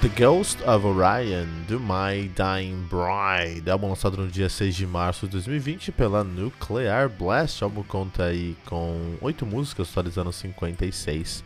[0.00, 5.26] The Ghost of Orion, do My Dying Bride, álbum lançado no dia 6 de março
[5.26, 7.62] de 2020 pela Nuclear Blast.
[7.62, 11.44] O álbum conta aí com 8 músicas, totalizando 56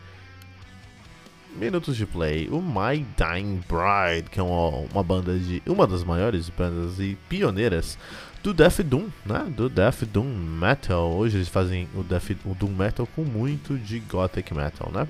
[1.56, 2.48] minutos de play.
[2.48, 5.60] O My Dying Bride, que é uma, uma banda de.
[5.66, 7.98] uma das maiores bandas e pioneiras
[8.40, 9.46] do Death Doom, né?
[9.48, 11.10] Do Death Doom Metal.
[11.10, 15.08] Hoje eles fazem o, Death, o Doom Metal com muito de Gothic Metal, né?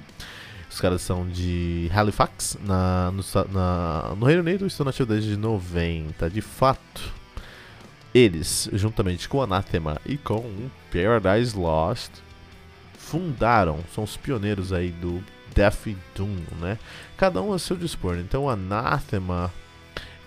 [0.74, 6.28] Os caras são de Halifax, na, no, na, no Reino Unido, estão nativos desde 90.
[6.28, 7.12] De fato,
[8.12, 12.10] eles, juntamente com Anathema e com o Paradise Lost,
[12.98, 15.22] fundaram, são os pioneiros aí do
[15.54, 16.76] Death Doom, né?
[17.16, 18.16] Cada um a seu dispor.
[18.16, 19.52] Então, Anathema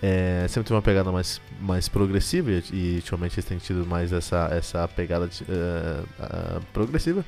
[0.00, 4.48] é, sempre tem uma pegada mais, mais progressiva e ultimamente eles têm tido mais essa,
[4.50, 7.22] essa pegada de, uh, uh, progressiva.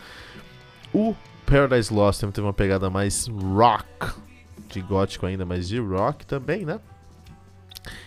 [0.91, 1.15] O
[1.51, 4.15] Paradise Lost teve uma pegada mais rock,
[4.69, 6.79] de gótico ainda, mas de rock também, né?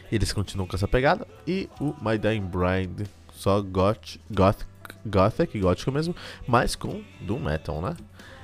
[0.10, 1.28] Eles continuam com essa pegada.
[1.46, 4.66] E o My Dying Bride, só goth, goth,
[5.06, 6.16] gothic, gótico mesmo,
[6.48, 7.98] mas com doom metal, né?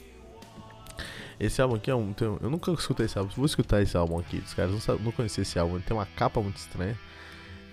[1.39, 2.13] Esse álbum aqui é um.
[2.43, 3.33] Eu nunca escutei esse álbum.
[3.35, 4.37] Vou escutar esse álbum aqui.
[4.39, 5.77] Os caras não, não conheciam esse álbum.
[5.77, 6.99] Ele tem uma capa muito estranha.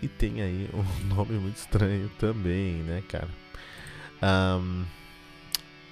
[0.02, 3.30] E tem aí um nome muito estranho também, né, cara?
[4.22, 4.86] Um,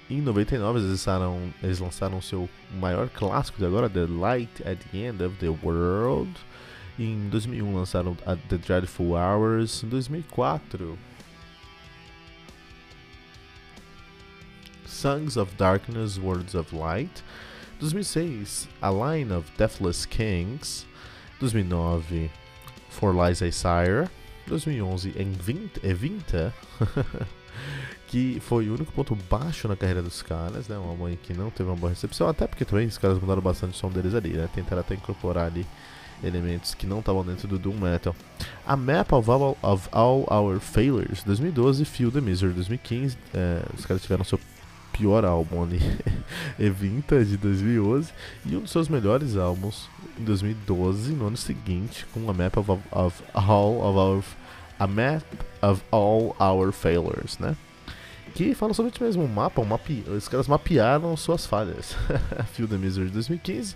[0.09, 4.97] em 99 eles lançaram, eles lançaram seu maior clássico de agora, The Light at the
[4.97, 6.31] End of the World.
[6.97, 8.15] Em 2001 lançaram
[8.49, 9.83] The Dreadful Hours.
[9.83, 10.97] Em 2004
[14.85, 17.23] Songs of Darkness, Words of Light.
[17.79, 20.85] 2006 A Line of Deathless Kings.
[21.39, 22.29] 2009
[22.95, 24.09] For Lies I Sire,
[24.47, 25.13] 2011
[25.83, 26.53] Evinta,
[28.07, 30.77] que foi o único ponto baixo na carreira dos caras, né?
[30.77, 33.73] Uma mãe que não teve uma boa recepção, até porque também os caras mudaram bastante
[33.73, 34.47] o som deles ali, né?
[34.53, 35.65] Tentaram até incorporar ali
[36.23, 38.15] elementos que não estavam dentro do Doom Metal.
[38.65, 43.85] A Map of All, of All Our Failures, 2012, Feel the Misery, 2015, é, os
[43.85, 44.39] caras tiveram seu
[44.95, 45.79] pior álbum ali,
[46.57, 48.11] Evinta de 2011,
[48.45, 52.71] e um dos seus melhores álbuns em 2012, no ano seguinte, com a Map of,
[52.91, 54.23] of All of Our
[54.77, 55.23] a Map
[55.61, 57.55] of All Our Failures, né?
[58.33, 61.95] Que fala sobre o mesmo mapa, um mape, os caras mapearam suas falhas.
[62.51, 63.75] Feel the Misery de 2015,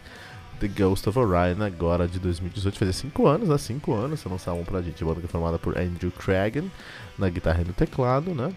[0.59, 3.57] The Ghost of Orion agora de 2018, fazia 5 anos, né?
[3.57, 6.69] 5 anos, você lançar um pra gente, banda que é formada por Andrew Cragen
[7.17, 8.53] na guitarra e no teclado, né?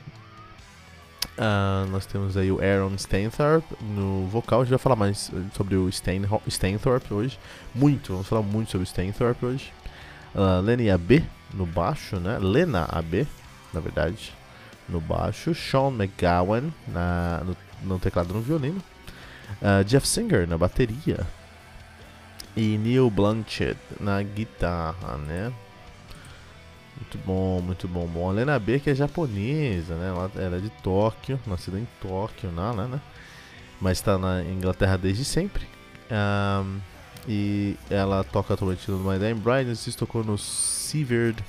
[1.39, 4.61] Uh, nós temos aí o Aaron Stainthorpe no vocal.
[4.61, 7.39] A gente vai falar mais sobre o Stain, Stainthorpe hoje.
[7.75, 9.73] Muito, vamos falar muito sobre o Stainthorpe hoje.
[10.35, 11.25] Uh, Lenny AB
[11.55, 12.39] no baixo, né?
[12.39, 13.27] Lena AB,
[13.73, 14.33] na verdade,
[14.89, 15.55] no baixo.
[15.55, 18.83] Sean McGowan na, no, no teclado no violino.
[19.61, 21.27] Uh, Jeff Singer na bateria.
[22.55, 25.51] E Neil Blanchett na guitarra, né?
[27.03, 28.07] Muito bom, muito bom.
[28.07, 30.09] Bom, a Lena B que é japonesa, né?
[30.09, 33.01] Ela, ela é de Tóquio, nascida em Tóquio, não, né?
[33.81, 35.67] Mas está na Inglaterra desde sempre.
[36.11, 36.79] Um,
[37.29, 41.43] e ela toca atualmente no My Damn Bride, se tocou no Severed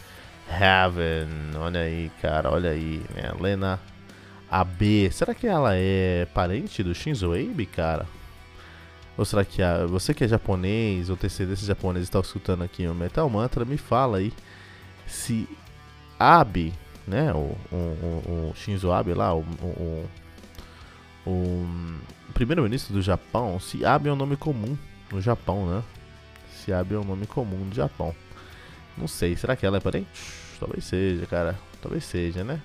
[0.50, 1.56] Heaven.
[1.60, 3.32] Olha aí, cara, olha aí, né?
[3.40, 3.80] Lena
[4.50, 5.12] AB.
[5.12, 8.08] Será que ela é parente do Shinzo Abe, cara?
[9.16, 12.96] Ou será que a, você que é japonês ou descendência japonês está escutando aqui o
[12.96, 14.34] Metal Mantra, me fala aí
[15.08, 15.48] se
[16.20, 16.74] Abe,
[17.08, 20.10] né, o, o, o, Shinzo Abe lá, o, o,
[21.26, 21.68] o
[22.34, 24.78] primeiro-ministro do Japão, se Abe é um nome comum
[25.12, 25.84] no Japão, né?
[26.54, 28.16] Se Abe é um nome comum no Japão.
[28.98, 30.08] Não sei, será que ela é parente?
[30.60, 31.60] Talvez seja, cara.
[31.82, 32.62] Talvez seja, né?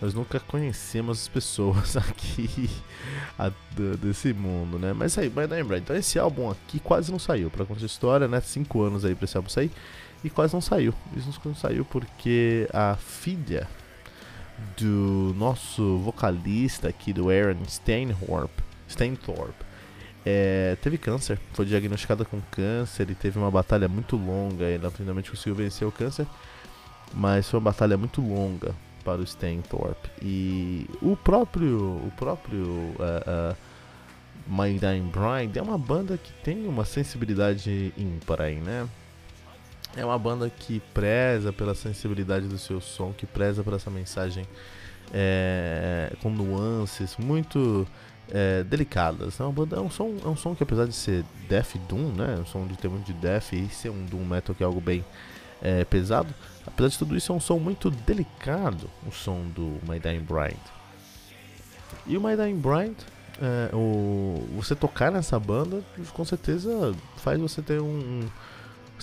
[0.00, 2.70] Nós nunca conhecemos as pessoas aqui
[3.38, 3.50] a,
[4.00, 4.92] desse mundo, né?
[4.92, 5.78] Mas aí, vai lembrar.
[5.78, 7.50] Então esse álbum aqui quase não saiu.
[7.50, 8.40] Pra contar a história, né?
[8.40, 9.70] Cinco anos aí pra esse álbum sair.
[10.24, 10.94] E quase não saiu.
[11.14, 13.68] Isso não saiu porque a filha
[14.76, 19.64] do nosso vocalista aqui, do Aaron Steinthorpe, Steinthorpe
[20.24, 21.38] é, teve câncer.
[21.52, 24.64] Foi diagnosticada com câncer e teve uma batalha muito longa.
[24.64, 26.26] Ela finalmente conseguiu vencer o câncer.
[27.12, 28.74] Mas foi uma batalha muito longa
[29.04, 30.08] para o Steinthorpe.
[30.22, 33.56] E o próprio, o próprio uh, uh,
[34.48, 38.88] My Dying Bride é uma banda que tem uma sensibilidade ímpar aí, né?
[39.96, 44.44] É uma banda que preza pela sensibilidade do seu som, que preza por essa mensagem
[45.12, 47.86] é, com nuances muito
[48.30, 49.38] é, delicadas.
[49.38, 52.12] É, uma banda, é, um som, é um som que apesar de ser Death Doom,
[52.12, 52.38] né?
[52.40, 54.80] Um som de ter muito de Death e ser um Doom Metal que é algo
[54.80, 55.04] bem
[55.62, 56.34] é, pesado,
[56.66, 60.60] apesar de tudo isso é um som muito delicado, o som do My Dying Bride.
[62.06, 62.96] E o My Dying Bride,
[63.40, 65.82] é, o, você tocar nessa banda,
[66.12, 68.28] com certeza faz você ter um,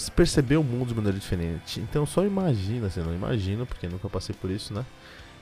[0.10, 1.80] perceber o mundo de maneira diferente.
[1.80, 4.86] Então só imagina, assim, não imagino, porque nunca passei por isso, né?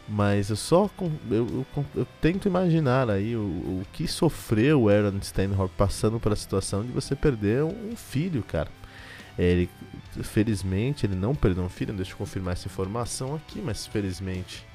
[0.07, 0.89] Mas eu só
[1.29, 6.35] eu, eu, eu tento imaginar aí o, o, que sofreu o Aaron Stanhope passando pela
[6.35, 8.69] situação de você perder um, um filho, cara.
[9.37, 9.69] Ele,
[10.23, 14.65] felizmente, ele não perdeu um filho, deixa eu confirmar essa informação aqui, mas felizmente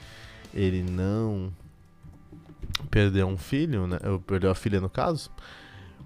[0.54, 1.52] ele não
[2.90, 3.98] perdeu um filho, né?
[4.26, 5.30] Perdeu a filha no caso,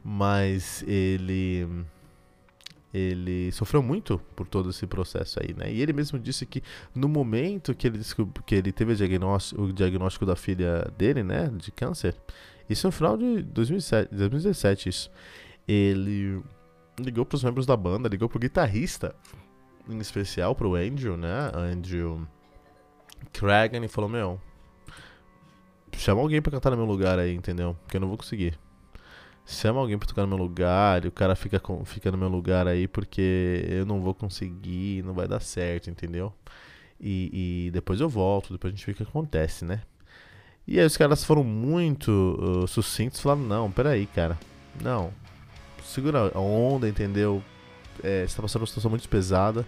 [0.02, 1.68] mas ele
[2.92, 5.70] ele sofreu muito por todo esse processo aí, né?
[5.70, 6.62] E ele mesmo disse que
[6.94, 8.00] no momento que ele,
[8.46, 12.16] que ele teve o diagnóstico, o diagnóstico da filha dele, né, de câncer,
[12.68, 15.10] isso no final de 2007, 2017, isso.
[15.66, 16.42] Ele
[16.98, 19.14] ligou para os membros da banda, ligou pro guitarrista,
[19.88, 21.50] em especial pro Andrew, né?
[21.54, 22.26] Andrew
[23.32, 24.40] Cragen e falou: Meu,
[25.92, 27.76] chama alguém para cantar no meu lugar aí, entendeu?
[27.82, 28.58] Porque eu não vou conseguir
[29.48, 32.28] chama alguém pra tocar no meu lugar e o cara fica, com, fica no meu
[32.28, 36.32] lugar aí porque eu não vou conseguir, não vai dar certo, entendeu?
[37.00, 39.80] E, e depois eu volto, depois a gente vê o que acontece, né?
[40.66, 44.38] E aí os caras foram muito uh, sucintos, falaram, não, peraí, cara,
[44.82, 45.12] não,
[45.82, 47.42] segura a onda, entendeu?
[48.02, 49.66] É, você tá passando uma situação muito pesada,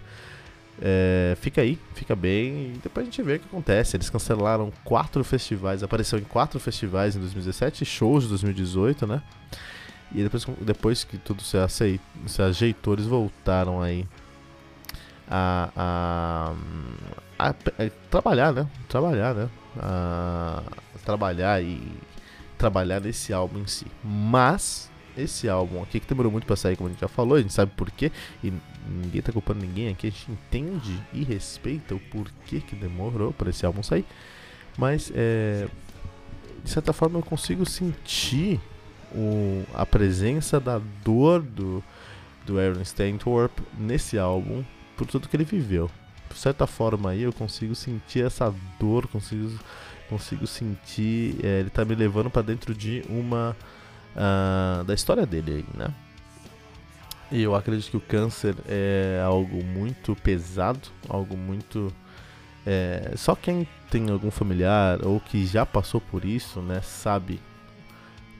[0.81, 3.95] é, fica aí, fica bem, e depois a gente vê o que acontece.
[3.95, 9.21] Eles cancelaram quatro festivais, apareceu em quatro festivais em 2017, shows de 2018, né?
[10.13, 14.05] E depois, depois que tudo se, aceitou, se ajeitou, eles voltaram aí
[15.29, 16.53] a, a,
[17.37, 18.67] a, a, trabalhar, né?
[18.89, 19.49] Trabalhar, né?
[19.79, 20.63] A,
[21.05, 21.81] trabalhar e
[22.57, 23.85] trabalhar nesse álbum em si.
[24.03, 27.41] Mas esse álbum aqui que demorou muito para sair, como a gente já falou, a
[27.41, 28.11] gente sabe por quê
[28.43, 28.51] e
[28.87, 33.49] ninguém tá culpando ninguém aqui, a gente entende e respeita o porquê que demorou para
[33.49, 34.05] esse álbum sair.
[34.77, 35.67] Mas é,
[36.63, 38.59] de certa forma eu consigo sentir
[39.13, 41.83] o, a presença da dor do,
[42.45, 44.63] do Aaron Steinthorpe nesse álbum
[44.95, 45.89] por tudo que ele viveu.
[46.29, 49.59] De certa forma aí eu consigo sentir essa dor, consigo,
[50.09, 51.35] consigo sentir.
[51.43, 53.55] É, ele tá me levando para dentro de uma.
[54.15, 55.93] Uh, da história dele aí, né?
[57.31, 61.93] E eu acredito que o câncer é algo muito pesado, algo muito.
[62.65, 67.41] É, só quem tem algum familiar ou que já passou por isso, né, sabe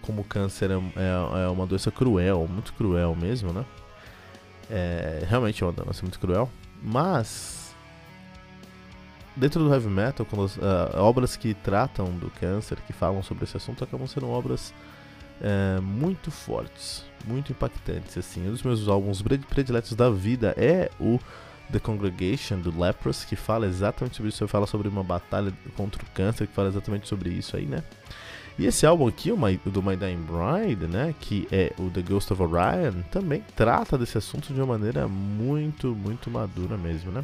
[0.01, 3.65] como o câncer é, é, é, uma doença cruel, muito cruel mesmo, né?
[4.69, 6.49] É, realmente é uma doença muito cruel.
[6.83, 7.73] Mas,
[9.35, 13.55] dentro do heavy metal, quando, uh, obras que tratam do câncer, que falam sobre esse
[13.55, 14.73] assunto, acabam sendo obras
[15.41, 18.17] é, muito fortes, muito impactantes.
[18.17, 18.48] Assim.
[18.48, 21.19] Um dos meus álbuns prediletos da vida é o
[21.71, 24.48] The Congregation, do Lepros, que fala exatamente sobre isso.
[24.48, 27.83] Fala sobre uma batalha contra o câncer, que fala exatamente sobre isso aí, né?
[28.60, 32.01] E esse álbum aqui, o My, do My Dying Bride, né, que é o The
[32.01, 37.24] Ghost of Orion, também trata desse assunto de uma maneira muito, muito madura mesmo, né?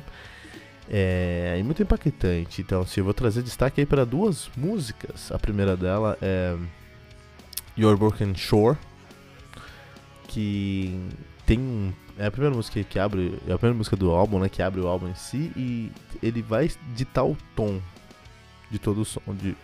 [0.90, 2.62] É, muito impactante.
[2.62, 5.32] Então, assim, eu vou trazer destaque aí para duas músicas.
[5.32, 6.56] A primeira dela é
[7.78, 8.78] Your Broken Shore,
[10.28, 11.00] que
[11.46, 14.62] tem é a primeira música que abre, é a primeira música do álbum, né, que
[14.62, 15.92] abre o álbum em si e
[16.22, 17.80] ele vai ditar o tom
[18.72, 19.56] de todo o som de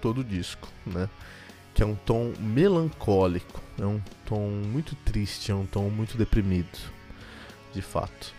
[0.00, 1.08] todo o disco, né?
[1.72, 6.78] Que é um tom melancólico, é um tom muito triste, é um tom muito deprimido,
[7.72, 8.34] de fato.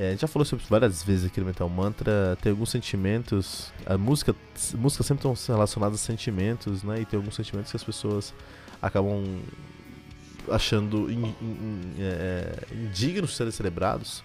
[0.00, 4.34] É, já falou sobre várias vezes aqui no Metal Mantra, tem alguns sentimentos, a música,
[4.72, 7.02] música sempre estão relacionadas a sentimentos, né?
[7.02, 8.32] E tem alguns sentimentos que as pessoas
[8.80, 9.22] acabam
[10.50, 14.24] achando in, in, é, indignos de serem celebrados.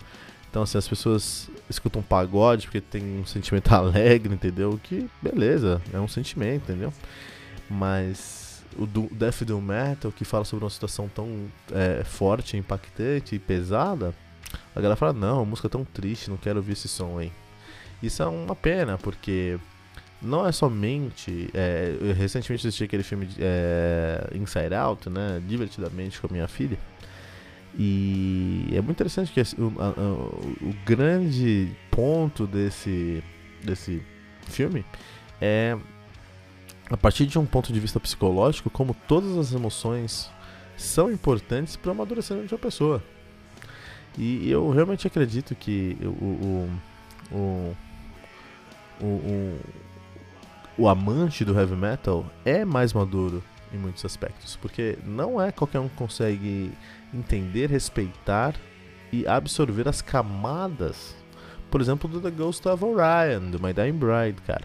[0.49, 4.79] Então, assim, as pessoas escutam pagode porque tem um sentimento alegre, entendeu?
[4.81, 6.93] Que, beleza, é um sentimento, entendeu?
[7.69, 13.35] Mas o do, Death Doom Metal, que fala sobre uma situação tão é, forte, impactante
[13.35, 14.15] e pesada,
[14.75, 17.31] a galera fala, não, a música é tão triste, não quero ouvir esse som aí.
[18.01, 19.57] Isso é uma pena, porque
[20.21, 21.49] não é somente.
[21.53, 25.41] É, eu recentemente assisti aquele filme é, Inside Out, né?
[25.47, 26.77] Divertidamente com a minha filha.
[27.77, 30.13] E é muito interessante que o, a, a,
[30.65, 33.23] o grande ponto desse,
[33.63, 34.01] desse
[34.47, 34.85] filme
[35.41, 35.77] é
[36.89, 40.29] a partir de um ponto de vista psicológico, como todas as emoções
[40.77, 43.03] são importantes para o amadurecimento de uma pessoa.
[44.17, 46.69] E eu realmente acredito que o, o,
[47.31, 47.75] o,
[49.01, 49.59] o,
[50.77, 53.43] o amante do heavy metal é mais maduro
[53.73, 56.71] em muitos aspectos, porque não é qualquer um que consegue
[57.13, 58.55] entender, respeitar
[59.11, 61.15] e absorver as camadas,
[61.75, 64.63] por exemplo, do The Ghost of Orion, do My Dying Bride, cara.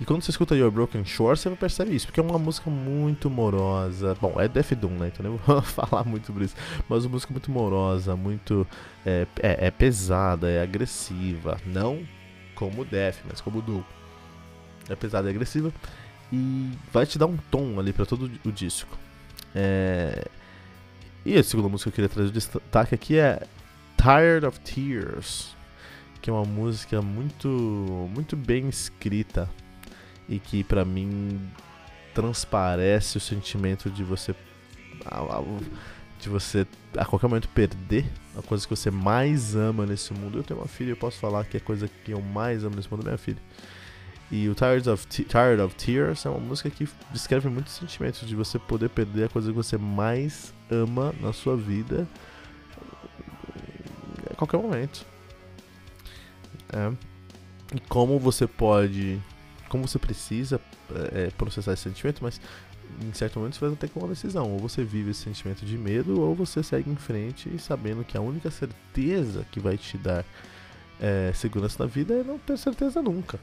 [0.00, 2.70] E quando você escuta Your Broken Shore, você vai perceber isso, porque é uma música
[2.70, 4.16] muito morosa.
[4.20, 5.10] Bom, é Death Doom, né?
[5.12, 6.54] Então nem vou falar muito sobre isso.
[6.88, 8.64] Mas uma música muito morosa, muito.
[9.04, 11.58] É, é, é pesada, é agressiva.
[11.66, 12.06] Não
[12.54, 13.82] como Death, mas como Doom.
[14.88, 15.72] É pesada e agressiva.
[16.32, 18.96] E vai te dar um tom ali para todo o disco.
[19.52, 20.28] É,
[21.26, 23.42] e a segunda música que eu queria trazer de destaque aqui é
[23.96, 25.56] Tired of Tears,
[26.22, 27.48] que é uma música muito
[28.14, 29.50] muito bem escrita
[30.28, 31.40] e que para mim
[32.14, 34.34] transparece o sentimento de você
[36.20, 36.64] de você
[36.96, 38.06] a qualquer momento perder
[38.38, 40.38] a coisa que você mais ama nesse mundo.
[40.38, 42.88] Eu tenho uma filha, eu posso falar que a coisa que eu mais amo nesse
[42.88, 43.42] mundo é minha filha.
[44.30, 48.34] E o Tired of, Tired of Tears é uma música que descreve muitos sentimentos de
[48.34, 52.08] você poder perder a coisa que você mais ama na sua vida
[54.30, 55.11] a qualquer momento.
[56.72, 56.92] É.
[57.74, 59.20] E como você pode,
[59.68, 60.60] como você precisa
[61.12, 62.40] é, processar esse sentimento, mas
[63.00, 64.50] em certo momento você vai ter que tomar uma decisão.
[64.50, 68.20] Ou você vive esse sentimento de medo, ou você segue em frente sabendo que a
[68.20, 70.24] única certeza que vai te dar
[71.00, 73.38] é, segurança na vida é não ter certeza nunca.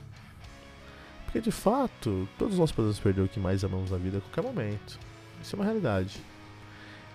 [1.26, 4.44] Porque de fato, todos nós podemos perder o que mais amamos na vida a qualquer
[4.44, 5.00] momento.
[5.42, 6.20] Isso é uma realidade.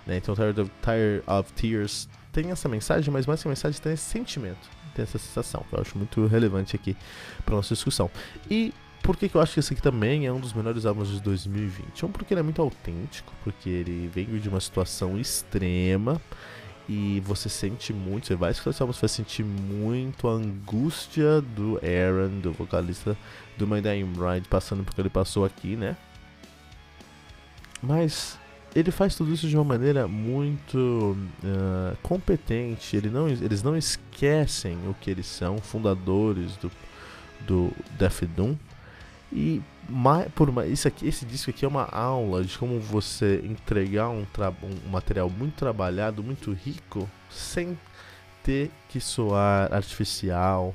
[0.07, 0.17] Né?
[0.19, 3.93] Então, Tired of, Tired of Tears tem essa mensagem, mas mais que a mensagem tem
[3.93, 6.97] esse sentimento, tem essa sensação, que eu acho muito relevante aqui
[7.45, 8.11] para nossa discussão.
[8.51, 8.73] E
[9.03, 11.21] por que, que eu acho que esse aqui também é um dos melhores álbuns de
[11.21, 12.07] 2020?
[12.07, 16.21] Um, porque ele é muito autêntico, porque ele vem de uma situação extrema
[16.89, 21.41] e você sente muito, você vai escutar esse álbum, você vai sentir muito a angústia
[21.41, 23.17] do Aaron, do vocalista
[23.59, 25.97] do My Dying Bride, passando por que ele passou aqui, né?
[27.83, 28.39] Mas
[28.75, 32.97] ele faz tudo isso de uma maneira muito uh, competente.
[32.97, 36.71] Ele não, eles não esquecem o que eles são, fundadores do,
[37.47, 38.57] do Death Doom.
[39.33, 39.63] E
[40.35, 44.27] por uma, isso aqui, esse disco aqui é uma aula de como você entregar um,
[44.63, 47.79] um material muito trabalhado, muito rico, sem
[48.43, 50.75] ter que soar artificial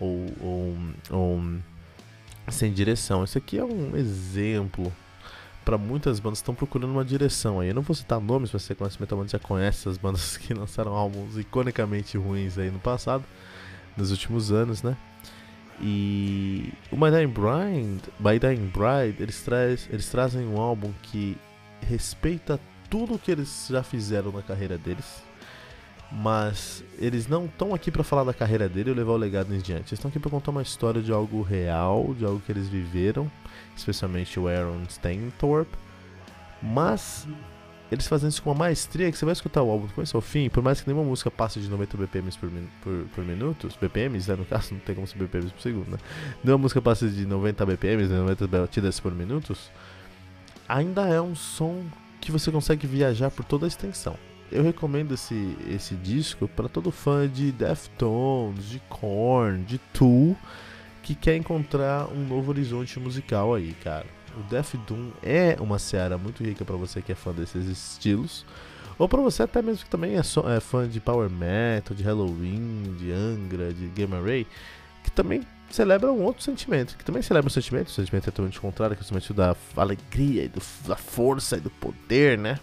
[0.00, 0.76] ou, ou,
[1.10, 1.42] ou
[2.48, 3.22] sem direção.
[3.22, 4.92] Esse aqui é um exemplo
[5.64, 7.68] para muitas bandas estão procurando uma direção aí.
[7.68, 10.92] Eu não vou citar nomes, mas você conhece Metal já conhece as bandas que lançaram
[10.94, 13.24] álbuns iconicamente ruins aí no passado,
[13.96, 14.96] nos últimos anos, né?
[15.80, 21.36] E o My Dying Bride, My Dying Bride eles, traz, eles trazem um álbum que
[21.80, 25.22] respeita tudo que eles já fizeram na carreira deles,
[26.10, 29.58] mas eles não estão aqui para falar da carreira dele ou levar o legado em
[29.58, 29.88] diante.
[29.88, 33.30] Eles estão aqui para contar uma história de algo real, de algo que eles viveram,
[33.76, 35.76] especialmente o Aaron Steinthorpe.
[36.62, 37.26] Mas
[37.90, 40.20] eles fazem isso com uma maestria que você vai escutar o álbum do começo ao
[40.20, 42.50] fim, por mais que nenhuma música passe de 90 BPMs por,
[42.82, 45.98] por, por minuto, BPMs, né, no caso, não tem como ser BPMs por segundo, né?
[46.42, 49.70] Nenhuma música passe de 90 BPMs, 90 batidas por minutos,
[50.68, 51.84] ainda é um som
[52.20, 54.16] que você consegue viajar por toda a extensão.
[54.54, 60.36] Eu recomendo esse, esse disco para todo fã de Deftones, de Korn, de Tool,
[61.02, 64.06] que quer encontrar um novo horizonte musical aí, cara.
[64.38, 68.46] O Death Doom é uma seara muito rica para você que é fã desses estilos.
[68.96, 72.94] Ou para você até mesmo que também é, é, fã de Power Metal, de Halloween,
[72.96, 74.46] de Angra, de Gamma Ray,
[75.02, 78.60] que também celebra um outro sentimento, que também celebra um sentimento, o sentimento é totalmente
[78.60, 82.60] contrário, que é o sentimento da alegria, e do, da força e do poder, né?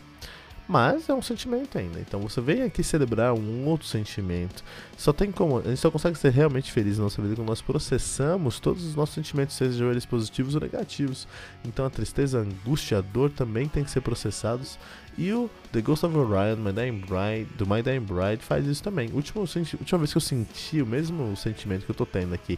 [0.71, 1.99] Mas é um sentimento ainda.
[1.99, 4.63] Então você vem aqui celebrar um outro sentimento.
[4.95, 5.57] Só tem como.
[5.59, 8.95] A gente só consegue ser realmente feliz na nossa vida quando nós processamos todos os
[8.95, 11.27] nossos sentimentos, sejam eles positivos ou negativos.
[11.65, 14.79] Então a tristeza, a angústia, a dor também tem que ser processados.
[15.17, 18.81] E o The Ghost of Orion, My Dying Bride, do My Dying Bride faz isso
[18.81, 19.09] também.
[19.11, 22.57] Última, última vez que eu senti o mesmo sentimento que eu tô tendo aqui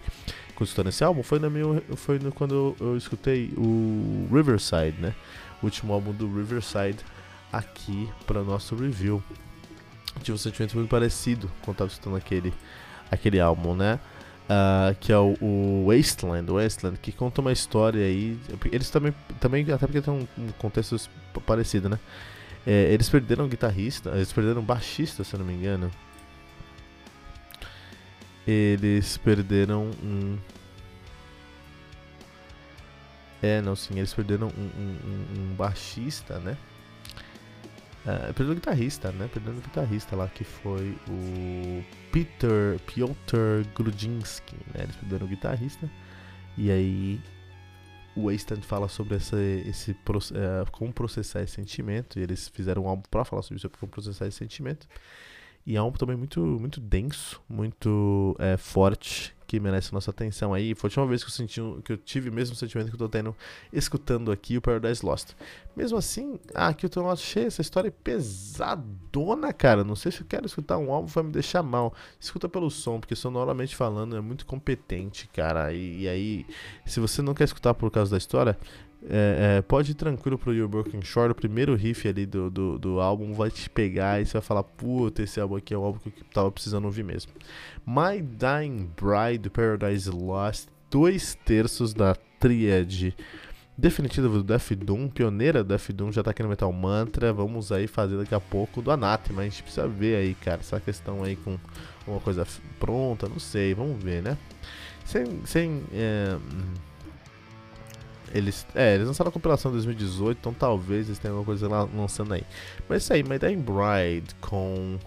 [0.53, 5.01] com escutando esse álbum foi, na minha, foi no, quando eu, eu escutei o Riverside,
[5.01, 5.15] né?
[5.63, 7.00] O último álbum do Riverside
[7.53, 9.24] aqui para nosso review.
[10.22, 12.51] Tive um sentimento muito parecido quando estava escutando aquele,
[13.12, 14.00] aquele álbum, né?
[14.43, 18.38] Uh, que é o, o, Wasteland, Wasteland, que conta uma história aí.
[18.72, 20.98] Eles também, também até porque tem um, um contexto
[21.45, 22.00] parecido, né?
[22.65, 25.91] É, eles perderam um guitarrista, eles perderam um baixista, se eu não me engano.
[28.45, 30.38] Eles perderam um.
[33.41, 36.57] É, não, sim, eles perderam um, um, um baixista, né?
[38.05, 39.29] Uh, perdendo guitarrista, né?
[39.31, 44.83] Perdendo guitarrista lá, que foi o Peter Piotr Grudzinski, né?
[44.83, 45.89] Eles perderam o guitarrista.
[46.57, 47.22] E aí
[48.15, 52.19] o Wasted fala sobre essa, esse uh, como processar esse sentimento.
[52.19, 54.86] E eles fizeram um álbum pra falar sobre isso, como processar esse sentimento.
[55.65, 60.53] E é um álbum também muito, muito denso, muito é, forte, que merece nossa atenção
[60.53, 60.74] aí.
[60.74, 63.00] Foi a última vez que eu senti que eu tive o mesmo sentimento que eu
[63.00, 63.36] tô tendo
[63.72, 65.34] escutando aqui o Paradise Lost.
[65.75, 69.84] Mesmo assim, ah, aqui eu tô nossa cheio, essa história é pesadona, cara.
[69.84, 71.93] Não sei se eu quero escutar um álbum vai me deixar mal.
[72.20, 75.72] Escuta pelo som, porque sonoramente falando é muito competente, cara.
[75.72, 76.46] E, e aí,
[76.86, 78.57] se você não quer escutar por causa da história,
[79.09, 82.77] é, é, pode ir tranquilo pro Your Broken Shore, o primeiro riff ali do, do,
[82.77, 85.83] do, álbum vai te pegar e você vai falar, puta, esse álbum aqui é o
[85.83, 87.31] álbum que eu tava precisando ouvir mesmo.
[87.85, 93.16] My Dying Bride, Paradise Lost, dois terços da tríade
[93.77, 97.72] definitiva do Death Doom, pioneira do Death Doom, já tá aqui no Metal Mantra, vamos
[97.72, 101.24] aí fazer daqui a pouco do Anathema, a gente precisa ver aí, cara, essa questão
[101.24, 101.57] aí com
[102.07, 102.48] uma coisa
[102.79, 104.37] pronta, não sei, vamos ver, né?
[105.03, 105.46] Sem...
[105.46, 106.37] sem é
[108.33, 111.87] eles, é, eles lançaram a compilação em 2018, então talvez eles tenham alguma coisa lá,
[111.96, 112.43] lançando aí.
[112.89, 114.98] Mas isso aí, My Dying Bride com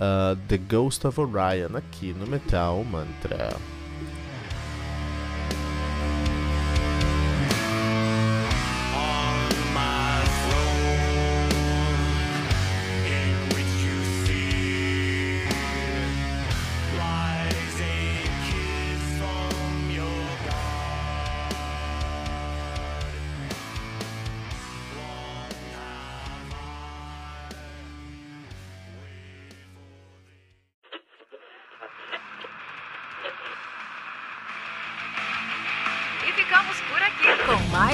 [0.00, 3.56] uh, The Ghost of Orion aqui no Metal Mantra.